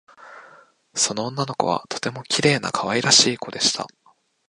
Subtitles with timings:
[0.95, 3.85] その女の子はとてもきれいなかわいらしいこでした